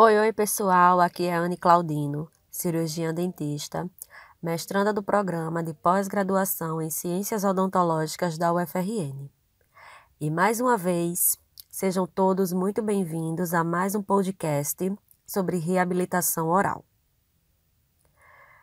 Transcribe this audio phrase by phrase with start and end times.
[0.00, 3.90] Oi, oi pessoal, aqui é Anne Claudino, cirurgiã dentista,
[4.40, 9.28] mestranda do programa de pós-graduação em Ciências Odontológicas da UFRN.
[10.20, 11.36] E mais uma vez,
[11.68, 14.96] sejam todos muito bem-vindos a mais um podcast
[15.26, 16.84] sobre reabilitação oral.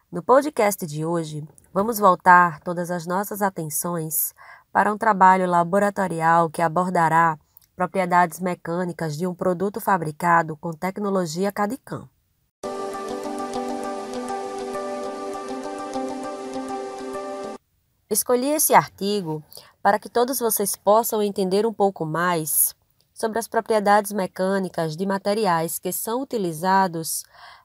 [0.10, 4.34] No podcast de hoje, vamos voltar todas as nossas atenções
[4.72, 7.38] para um trabalho laboratorial que abordará
[7.76, 12.10] propriedades mecânicas de um produto fabricado com tecnologia CAD-CAM.
[18.10, 19.44] Escolhi esse artigo
[19.82, 22.74] para que todos vocês possam entender um pouco mais
[23.14, 27.24] sobre as propriedades mecânicas de materiais que são utilizados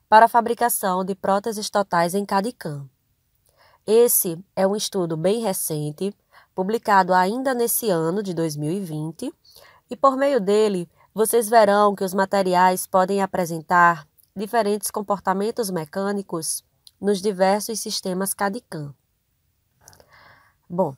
[0.09, 2.89] para a fabricação de próteses totais em CAD-CAM.
[3.87, 6.15] Esse é um estudo bem recente,
[6.55, 9.33] publicado ainda nesse ano de 2020,
[9.91, 16.65] e por meio dele vocês verão que os materiais podem apresentar diferentes comportamentos mecânicos
[17.01, 18.95] nos diversos sistemas CAD-CAM.
[20.69, 20.95] Bom,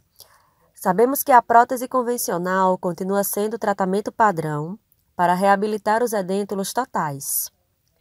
[0.75, 4.79] sabemos que a prótese convencional continua sendo o tratamento padrão
[5.17, 7.51] para reabilitar os edêntulos totais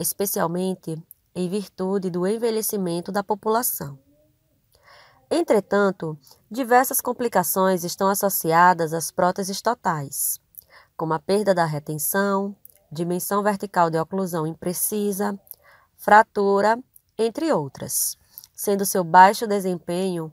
[0.01, 1.01] especialmente
[1.33, 3.97] em virtude do envelhecimento da população.
[5.29, 6.17] Entretanto,
[6.49, 10.40] diversas complicações estão associadas às próteses totais,
[11.01, 12.55] como a perda da retenção,
[12.91, 15.35] dimensão vertical de oclusão imprecisa,
[15.97, 16.77] fratura,
[17.17, 18.19] entre outras,
[18.53, 20.31] sendo seu baixo desempenho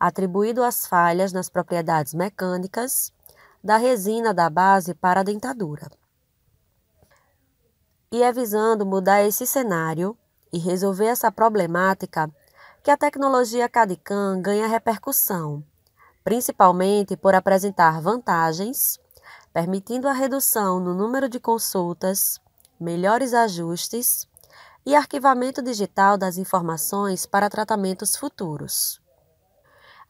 [0.00, 3.12] atribuído às falhas nas propriedades mecânicas
[3.62, 5.90] da resina da base para a dentadura.
[8.10, 10.16] E é visando mudar esse cenário
[10.50, 12.30] e resolver essa problemática
[12.82, 15.62] que a tecnologia CAD-CAM ganha repercussão,
[16.24, 18.98] principalmente por apresentar vantagens,
[19.56, 22.38] permitindo a redução no número de consultas,
[22.78, 24.28] melhores ajustes
[24.84, 29.00] e arquivamento digital das informações para tratamentos futuros.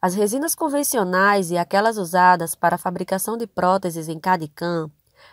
[0.01, 4.91] As resinas convencionais e aquelas usadas para a fabricação de próteses em CAD-CAM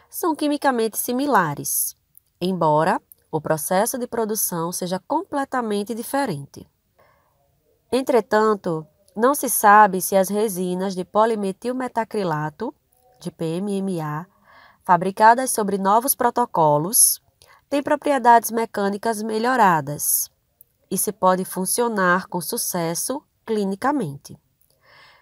[0.09, 1.97] são quimicamente similares
[2.41, 3.03] embora
[3.33, 6.65] o processo de produção seja completamente diferente.
[7.91, 12.73] Entretanto, não se sabe se as resinas de polimetilmetacrilato,
[13.25, 14.27] de PMMA,
[14.85, 17.21] fabricadas sobre novos protocolos,
[17.69, 20.31] têm propriedades mecânicas melhoradas
[20.91, 24.39] e se pode funcionar com sucesso clinicamente.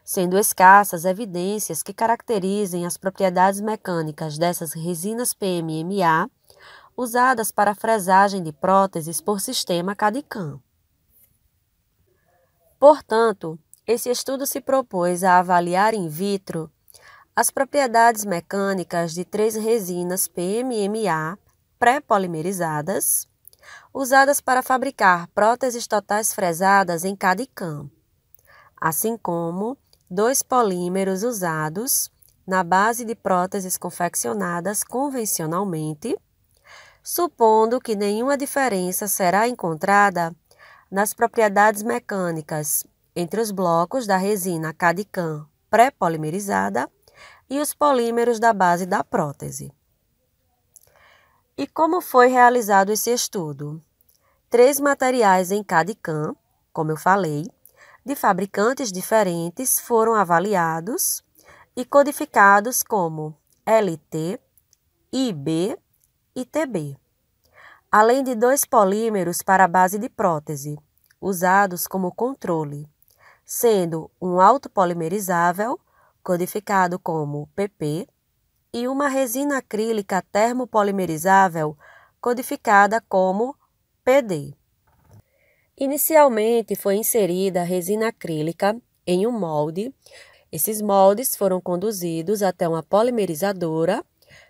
[0.05, 6.29] Sendo escassas evidências que caracterizem as propriedades mecânicas dessas resinas PMMA
[6.97, 10.61] usadas para fresagem de próteses por sistema CAD-CAM.
[12.79, 16.71] Portanto, esse estudo se propôs a avaliar in vitro
[17.35, 21.39] as propriedades mecânicas de três resinas PMMA
[21.79, 23.27] pré-polimerizadas,
[23.93, 27.91] usadas para fabricar próteses totais fresadas em CAD-CAM,
[28.79, 29.79] assim como
[30.11, 32.11] dois polímeros usados
[32.47, 36.17] na base de próteses confeccionadas convencionalmente
[37.03, 40.35] supondo que nenhuma diferença será encontrada
[40.91, 42.85] nas propriedades mecânicas
[43.17, 46.89] entre os blocos da resina CAD-CAM pré-polimerizada
[47.49, 49.73] e os polímeros da base da prótese.
[51.57, 53.81] E como foi realizado esse estudo?
[54.49, 56.35] Três materiais em CAD-CAM,
[56.73, 57.45] como eu falei,
[58.05, 61.23] de fabricantes diferentes foram avaliados
[61.77, 64.41] e codificados como LT,
[65.13, 65.79] IB
[66.35, 66.97] e TB,
[67.91, 70.79] além de dois polímeros para a base de prótese,
[71.21, 72.89] usados como controle,
[73.45, 75.79] sendo um autopolimerizável,
[76.23, 78.07] codificado como PP,
[78.73, 81.77] e uma resina acrílica termopolimerizável,
[82.21, 83.55] codificada como
[84.03, 84.55] PD.
[85.77, 89.95] Inicialmente foi inserida a resina acrílica em um molde.
[90.51, 94.05] Esses moldes foram conduzidos até uma polimerizadora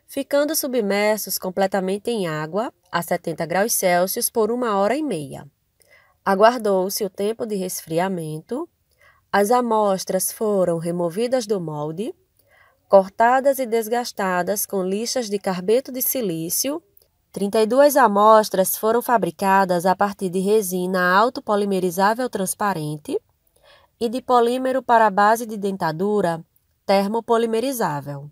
[0.07, 5.47] ficando submersos completamente em água a 70 graus Celsius por uma hora e meia.
[6.23, 8.69] Aguardou-se o tempo de resfriamento,
[9.33, 12.15] as amostras foram removidas do molde,
[12.87, 16.83] cortadas e desgastadas com lixas de carbeto de silício.
[17.33, 23.19] 32 amostras foram fabricadas a partir de resina autopolimerizável transparente
[23.99, 26.45] e de polímero para base de dentadura
[26.85, 28.31] termopolimerizável.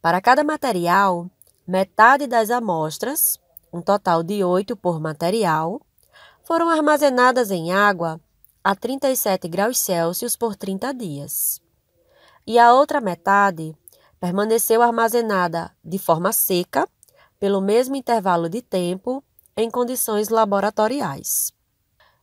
[0.00, 1.28] Para cada material,
[1.66, 3.36] metade das amostras,
[3.72, 5.80] um total de 8 por material,
[6.44, 8.20] foram armazenadas em água
[8.64, 11.60] a 37 graus Celsius por 30 dias.
[12.46, 13.76] E a outra metade
[14.20, 16.88] permaneceu armazenada de forma seca
[17.40, 19.22] pelo mesmo intervalo de tempo
[19.56, 21.52] em condições laboratoriais.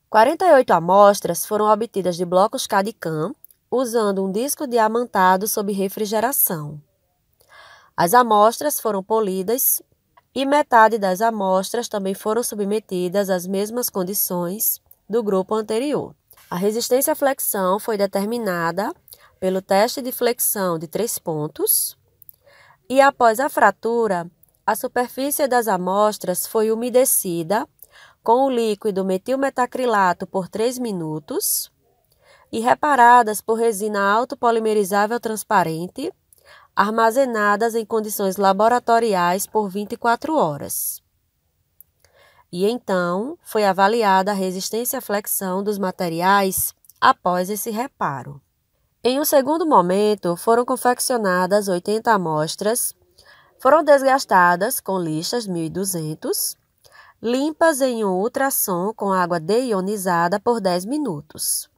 [0.10, 3.36] 48 amostras foram obtidas de blocos CAD-CAM
[3.70, 6.82] usando um disco diamantado sob refrigeração.
[7.96, 9.82] As amostras foram polidas
[10.34, 16.16] e metade das amostras também foram submetidas às mesmas condições do grupo anterior.
[16.50, 18.92] A resistência à flexão foi determinada
[19.40, 21.96] pelo teste de flexão de três pontos
[22.90, 24.30] e, após a fratura,
[24.66, 27.68] a superfície das amostras foi umedecida
[28.24, 31.72] com o líquido metilmetacrilato por 3 minutos
[32.52, 36.12] e reparadas por resina autopolimerizável transparente,
[36.76, 40.99] armazenadas em condições laboratoriais por 24 horas.
[42.52, 48.42] E então foi avaliada a resistência à flexão dos materiais após esse reparo.
[49.04, 52.94] Em um segundo momento, foram confeccionadas 80 amostras,
[53.60, 56.58] foram desgastadas com lixas 1200,
[57.22, 61.70] limpas em um ultrassom com água deionizada por 10 minutos.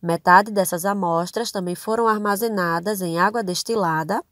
[0.00, 4.22] Metade dessas amostras também foram armazenadas em água destilada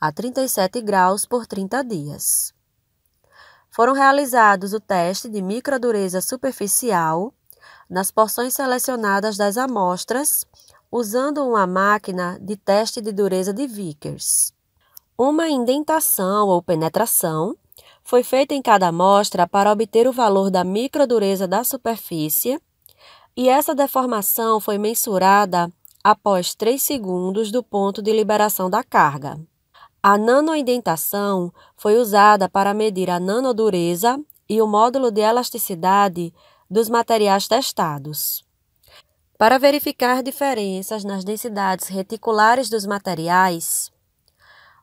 [0.00, 2.55] a 37 graus por 30 dias.
[3.76, 7.30] Foram realizados o teste de microdureza superficial
[7.90, 10.46] nas porções selecionadas das amostras,
[10.90, 14.50] usando uma máquina de teste de dureza de Vickers.
[15.18, 17.54] Uma indentação ou penetração
[18.02, 22.58] foi feita em cada amostra para obter o valor da microdureza da superfície
[23.36, 25.70] e essa deformação foi mensurada
[26.02, 29.38] após 3 segundos do ponto de liberação da carga.
[30.08, 36.32] A nanoindentação foi usada para medir a nanodureza e o módulo de elasticidade
[36.70, 38.46] dos materiais testados.
[39.36, 43.90] Para verificar diferenças nas densidades reticulares dos materiais,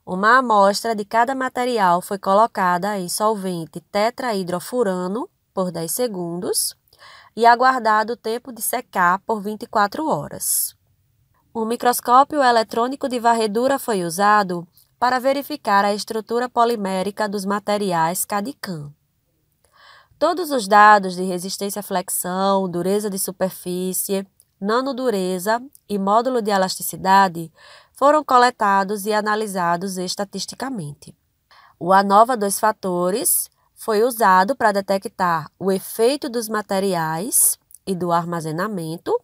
[0.05, 6.75] uma amostra de cada material foi colocada em solvente tetrahidrofurano por 10 segundos
[7.33, 10.75] e aguardado o tempo de secar por 24 horas.
[11.55, 14.67] Um microscópio eletrônico de varredura foi usado
[15.03, 18.89] para verificar a estrutura polimérica dos materiais CAD-CAM.
[20.17, 24.25] Todos os dados de resistência à flexão, dureza de superfície,
[24.61, 27.51] nanodureza e módulo de elasticidade
[27.91, 31.13] foram coletados e analisados estatisticamente.
[31.77, 39.19] O ANOVA dos fatores foi usado para detectar o efeito dos materiais e do armazenamento,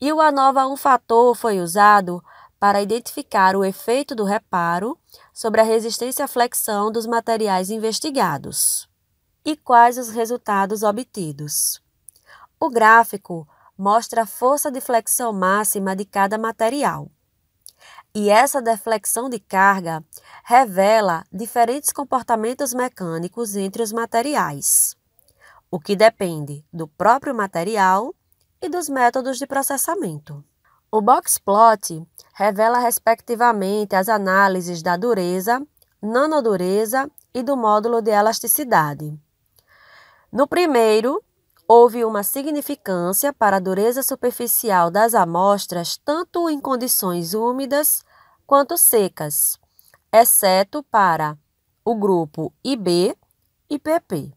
[0.00, 2.22] e o ANOVA 1 fator foi usado
[2.60, 4.98] para identificar o efeito do reparo
[5.32, 8.86] sobre a resistência à flexão dos materiais investigados.
[9.42, 11.82] E quais os resultados obtidos?
[12.60, 13.48] O gráfico
[13.78, 17.10] mostra a força de flexão máxima de cada material.
[18.14, 20.04] E essa deflexão de carga
[20.44, 24.94] revela diferentes comportamentos mecânicos entre os materiais,
[25.70, 28.14] o que depende do próprio material
[28.60, 30.44] e dos métodos de processamento.
[30.92, 32.04] O boxplot
[32.34, 35.64] revela respectivamente as análises da dureza,
[36.02, 39.16] nanodureza e do módulo de elasticidade.
[40.32, 41.22] No primeiro,
[41.68, 48.02] houve uma significância para a dureza superficial das amostras tanto em condições úmidas
[48.44, 49.60] quanto secas,
[50.12, 51.38] exceto para
[51.84, 53.16] o grupo IB
[53.68, 54.32] e PP.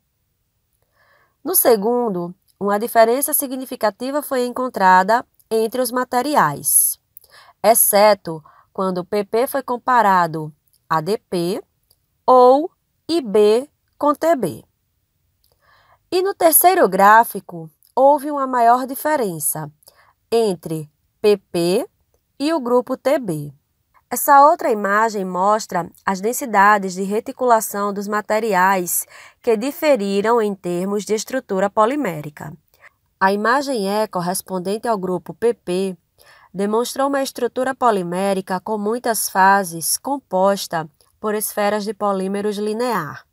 [1.44, 7.00] No segundo, uma diferença significativa foi encontrada entre os materiais,
[7.62, 8.44] exceto
[8.74, 10.52] quando o PP foi comparado
[10.90, 11.64] a DP
[12.26, 12.72] ou
[13.08, 14.66] IB com TB.
[16.12, 19.72] E no terceiro gráfico, houve uma maior diferença
[20.32, 20.90] entre
[21.22, 21.88] PP
[22.40, 23.54] e o grupo TB.
[24.10, 29.06] Essa outra imagem mostra as densidades de reticulação dos materiais
[29.42, 32.52] que diferiram em termos de estrutura polimérica.
[33.24, 35.96] A imagem E, correspondente ao grupo PP,
[36.54, 40.90] demonstrou uma estrutura polimérica com muitas fases composta
[41.22, 43.26] por esferas de polímeros linear,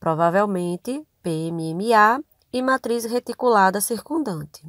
[0.00, 2.20] provavelmente PMMA
[2.52, 4.66] e matriz reticulada circundante.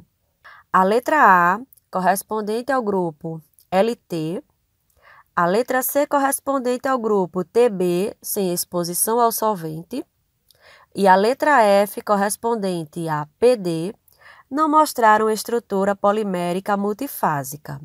[0.72, 1.60] A letra A,
[1.90, 4.40] correspondente ao grupo LT,
[5.34, 10.06] a letra C correspondente ao grupo TB sem exposição ao solvente
[10.94, 13.92] e a letra F correspondente a PD
[14.50, 17.80] não mostraram estrutura polimérica multifásica.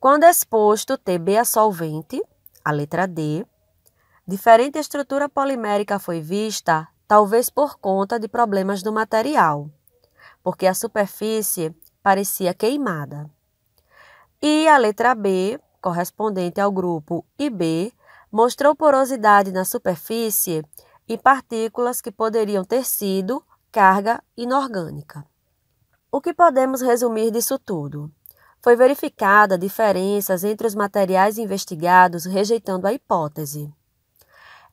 [0.00, 2.20] Quando exposto TB a solvente,
[2.64, 3.46] a letra D,
[4.26, 9.70] diferente estrutura polimérica foi vista, talvez por conta de problemas do material,
[10.42, 13.30] porque a superfície parecia queimada.
[14.42, 17.92] E a letra B correspondente ao grupo IB,
[18.30, 20.64] mostrou porosidade na superfície
[21.08, 25.24] e partículas que poderiam ter sido carga inorgânica.
[26.10, 28.12] O que podemos resumir disso tudo?
[28.60, 33.72] Foi verificada diferenças entre os materiais investigados, rejeitando a hipótese.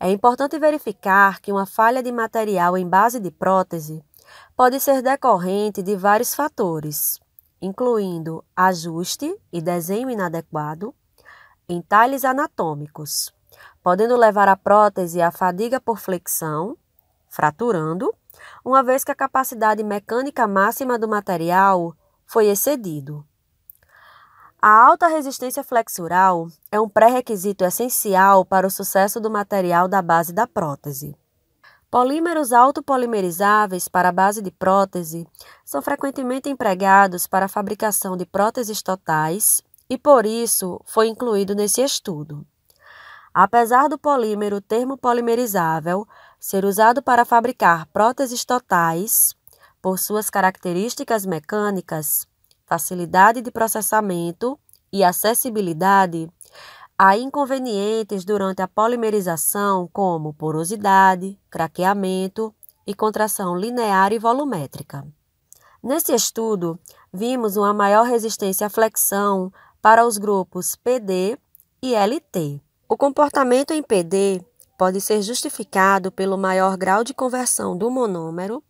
[0.02, 4.04] É importante verificar que uma falha de material em base de prótese
[4.54, 7.22] pode ser decorrente de vários fatores,
[7.62, 10.94] incluindo ajuste e desenho inadequado,
[11.70, 13.34] entalhes anatômicos,
[13.82, 16.78] podendo levar a prótese à fadiga por flexão,
[17.30, 18.14] fraturando,
[18.64, 23.26] uma vez que a capacidade mecânica máxima do material foi excedido.
[24.62, 30.34] A alta resistência flexural é um pré-requisito essencial para o sucesso do material da base
[30.34, 31.16] da prótese.
[31.90, 35.26] Polímeros autopolimerizáveis para a base de prótese
[35.66, 41.82] são frequentemente empregados para a fabricação de próteses totais e, por isso, foi incluído nesse
[41.82, 42.46] estudo.
[43.34, 46.08] Apesar do polímero termopolimerizável
[46.40, 49.36] ser usado para fabricar próteses totais,
[49.82, 52.28] por suas características mecânicas,
[52.66, 54.60] facilidade de processamento
[54.92, 56.32] e acessibilidade,
[56.98, 62.54] há inconvenientes durante a polimerização, como porosidade, craqueamento
[62.86, 65.06] e contração linear e volumétrica.
[65.82, 66.78] Nesse estudo,
[67.12, 71.38] vimos uma maior resistência à flexão para os grupos PD
[71.82, 72.62] e LT.
[72.88, 74.44] O comportamento em PD
[74.80, 78.64] pode ser justificado pelo maior grau de conversão do monômero,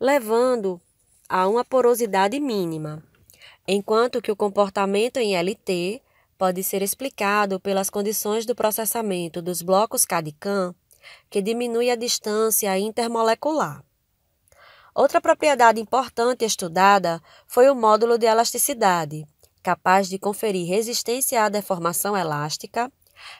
[0.00, 0.80] levando
[1.28, 3.00] a uma porosidade mínima,
[3.64, 6.02] enquanto que o comportamento em LT
[6.36, 10.74] pode ser explicado pelas condições do processamento dos blocos CAD-CAM,
[11.30, 13.84] que diminui a distância intermolecular.
[14.92, 19.24] Outra propriedade importante estudada foi o módulo de elasticidade,
[19.62, 22.90] capaz de conferir resistência à deformação elástica,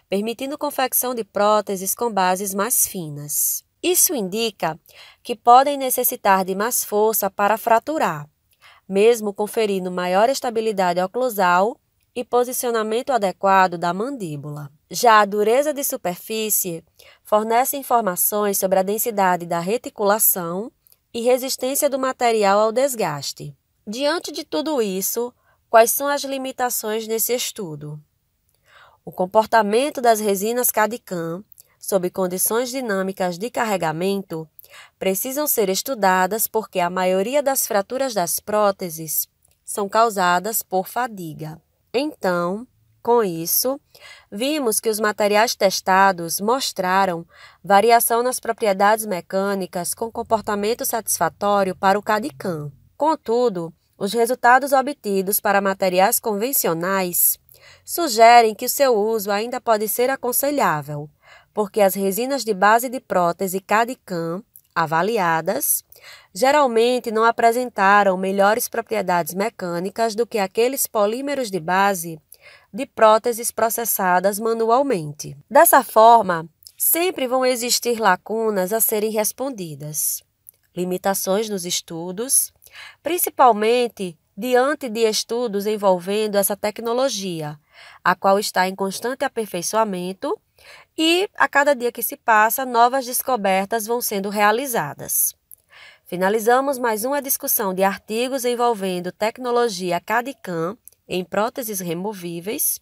[0.09, 3.65] permitindo confecção de próteses com bases mais finas.
[3.83, 4.79] Isso indica
[5.23, 8.29] que podem necessitar de mais força para fraturar,
[8.89, 11.79] mesmo conferindo maior estabilidade oclusal
[12.15, 14.71] e posicionamento adequado da mandíbula.
[14.91, 16.85] Já a dureza de superfície
[17.23, 20.71] fornece informações sobre a densidade da reticulação
[21.15, 23.57] e resistência do material ao desgaste.
[23.87, 25.33] Diante de tudo isso,
[25.71, 28.03] Quais são as limitações nesse estudo?
[29.05, 31.43] O comportamento das resinas CAD-CAM
[31.79, 34.47] sob condições dinâmicas de carregamento
[34.99, 39.27] precisam ser estudadas porque a maioria das fraturas das próteses
[39.65, 41.61] são causadas por fadiga.
[41.93, 42.67] Então,
[43.03, 43.81] com isso,
[44.31, 47.27] vimos que os materiais testados mostraram
[47.65, 52.71] variação nas propriedades mecânicas com comportamento satisfatório para o CAD-CAM.
[52.97, 57.39] Contudo, os resultados obtidos para materiais convencionais
[57.85, 61.09] sugerem que o seu uso ainda pode ser aconselhável,
[61.53, 64.43] porque as resinas de base de prótese CAD-CAM
[64.75, 65.85] avaliadas
[66.33, 72.21] geralmente não apresentaram melhores propriedades mecânicas do que aqueles polímeros de base
[72.73, 75.37] de próteses processadas manualmente.
[75.51, 76.49] Dessa forma,
[76.79, 80.23] sempre vão existir lacunas a serem respondidas,
[80.75, 82.53] limitações nos estudos
[83.03, 87.59] principalmente diante de estudos envolvendo essa tecnologia,
[88.03, 90.39] a qual está em constante aperfeiçoamento
[90.97, 95.35] e, a cada dia que se passa, novas descobertas vão sendo realizadas.
[96.05, 100.77] Finalizamos mais uma discussão de artigos envolvendo tecnologia CAD-CAM
[101.09, 102.81] em próteses removíveis.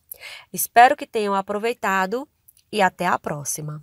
[0.53, 2.27] Espero que tenham aproveitado
[2.73, 3.83] e até a próxima.